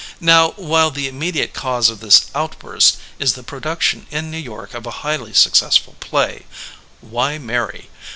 Now, 0.19 0.53
while 0.55 0.89
the 0.89 1.07
immediate 1.07 1.53
cause 1.53 1.91
of 1.91 1.99
this 1.99 2.25
outburst 2.33 2.97
is 3.19 3.33
the 3.33 3.43
production 3.43 4.07
in 4.09 4.31
New 4.31 4.39
York 4.39 4.73
of 4.73 4.87
a 4.87 5.05
highly 5.05 5.31
successful 5.31 5.95
play, 5.99 6.47
Why 7.01 7.37
Marry? 7.37 7.87